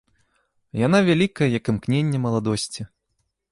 Яна 0.85 0.97
вялікая, 1.09 1.49
як 1.59 1.71
імкненне 1.75 2.19
маладосці. 2.27 2.81